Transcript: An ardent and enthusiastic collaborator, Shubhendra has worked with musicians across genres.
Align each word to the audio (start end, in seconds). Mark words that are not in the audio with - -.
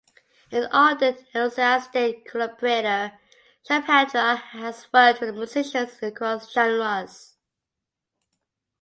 An 0.51 0.67
ardent 0.71 1.19
and 1.35 1.43
enthusiastic 1.43 2.25
collaborator, 2.25 3.19
Shubhendra 3.69 4.35
has 4.35 4.91
worked 4.91 5.21
with 5.21 5.35
musicians 5.35 6.01
across 6.01 6.51
genres. 6.51 7.35